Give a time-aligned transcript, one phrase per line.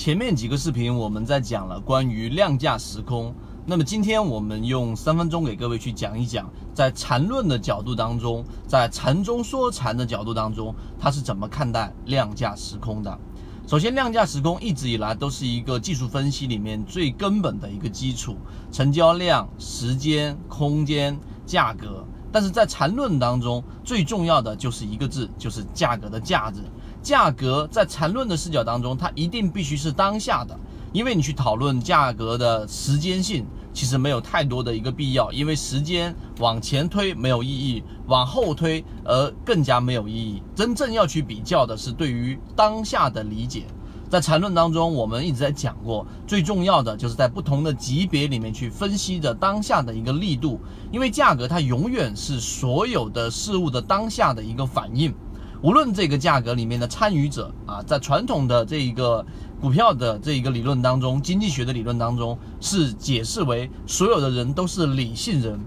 [0.00, 3.34] 前面几个视频我们在讲了关于量价时空，
[3.66, 13.18] 那么今天我们用三分钟给各位去讲一讲，在缠论的角度当中，在禅中说禅的角度当中，它是怎么看待量价时空的？
[13.66, 18.38] 首先，量价时空一直以来都是一个技术分析里面最根本的一个基础，
[18.72, 21.14] 成交量、时间、空间、
[21.44, 22.06] 价格。
[22.32, 26.60] 但是在缠论当中，最重要的就是一个字，就是价格的价值。
[27.02, 30.54] 价格在缠论的视角当中，它一定必须是当下的，
[30.92, 40.42] 因为你去讨论价格的时间性，其实没有太多的一个必要，因为时间往前推没有意义，往后推而更加没有意义。
[40.54, 43.64] 真正要去比较的是对于当下的理解。
[44.10, 50.58] 在缠论当中，我们一直在讲过，最重要的就是在不同的级别里面去分析着当下的一个力度，
[50.90, 55.14] 因为价格它永远是所有的事物的当下的一个反应。
[55.62, 59.24] 无论这个价格里面的参与者啊，在传统的这一个
[59.60, 65.60] 股票的这一个理论当中，经济学的理论当中是解释为所有的人都是理性人，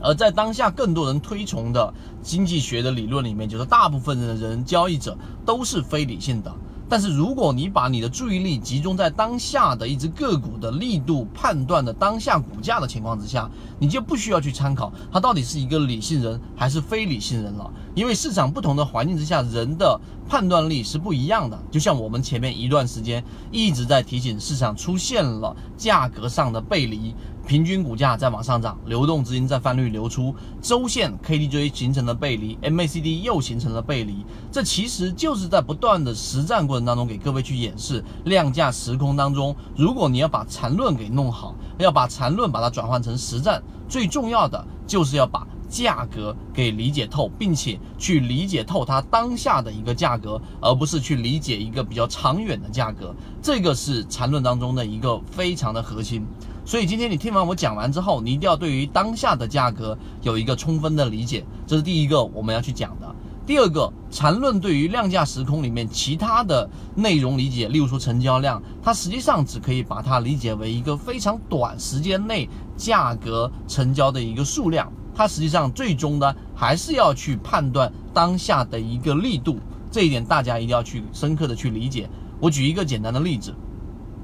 [0.00, 6.54] 而在当下更多人推崇的经济学的理论里面，就是大部分的人交易者都是非理性的。
[6.92, 17.72] 但是，如果你把你的注意力集中在当下的一只个股的力度判断的当下股价的情况之下，你就不需要去参考它到底是一个理性人还是非理性人了。
[17.94, 21.58] 因为市场不同的环境之下，人的判断力是不一样的。
[21.70, 27.14] 就像我们前面一段时间一直在提醒，市场出现了价格上的背离。
[27.46, 56.24] 平均股价在往上涨，流动资金在翻绿流出，周线 KDJ 形成了背离，MACD 又形成了背离，这其实就是在不断的实战过程当中给各位去演示量价时空当中，如果你要把缠论给弄好，要把缠论把它转换成实战，最重要的就是要把价格给理解透，并且去理解透它当下的一个价格，而不是去理解一个比较长远的价格，这个是缠论当中的一个非常的核心。
[56.64, 63.14] 所以今天你听完我讲完之后，你一定要对于当下的价格有一个充分的理解，这是第一个我们要去讲的。
[63.44, 79.58] 第二个，缠论对于量价时空里面其他的内容理解，例如说成交量，它实际上只可以把它理解为一个非常短时间内价格成交的一个数量，它实际上最终呢还是要去判断当下的一个力度，
[79.90, 82.08] 这一点大家一定要去深刻的去理解。
[82.38, 83.52] 我举一个简单的例子，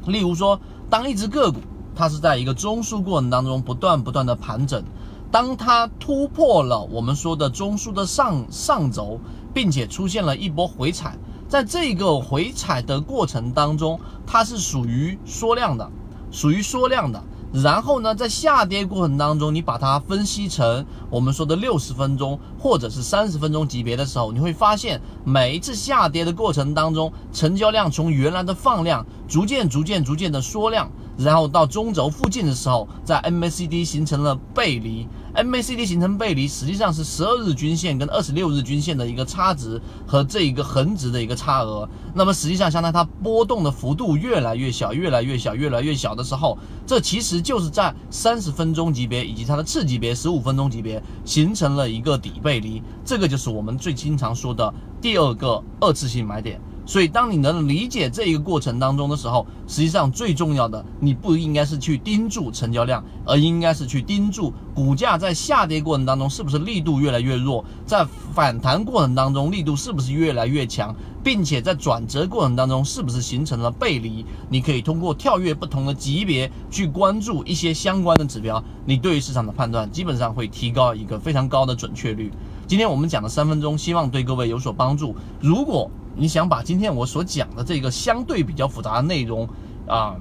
[0.06, 1.59] 例如说，当一只个股。
[1.98, 4.84] 它是在一个中枢过程当中不断不断的盘整，
[5.32, 9.19] 当它突破了我们说的中枢的上上轴，
[9.53, 15.91] 并且出现了一波回踩，在这个回踩的过程当中，它是属于缩量的，
[16.31, 17.20] 属于缩量的。
[17.53, 30.88] 然后呢，在下跌过程当中，你把它分析成我们说的六十分钟或者是三十分钟级别的时候，你会发现每一次下跌的过程当中，成交量从原来的放量逐渐、逐渐、逐渐的缩量。
[31.19, 41.89] 然后到中轴附近的时候，在 MACD 形成了背离，MACD 形成背离，实际上是十二日均线跟二十六日均线的一个差值和这一个横值的一个差额。
[42.15, 46.56] 那么实际上，相当于它波动的幅度越来越小，越来越小，越来越小的时候，
[46.87, 56.61] 这其实就是在三十分钟级别以及它的次级别十五分钟级别形成了一个底背离，这个就是我们最经常说的第二个二次性买点。
[56.88, 74.25] 所以，当你能理解这一个过程当中的时候，实际上最重要的，你不应该是去盯住成交量，而应该是去盯住股价在下跌过程当中是不是力度越来越弱，在反弹过程当中力度是不是越来越强，并且在转折过程当中是不是形成了背离。
[74.49, 82.32] 你可以通过跳跃不同的级别去关注一些相关的指标，你对于市场的判断基本上会提高一个非常高的准确率。
[82.66, 85.15] 今天我们讲的三分钟，希望对各位有所帮助。
[85.38, 89.49] 如果你想把今天我所讲的这个相对比较复杂的内容，
[89.87, 90.17] 啊，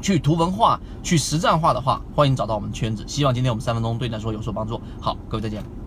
[0.00, 3.04] 去图文化、去实战化的话，欢迎找到我们圈子。
[3.06, 4.80] 希望今天我们三分钟对你来说有所帮助。
[4.98, 5.85] 好，各位再见。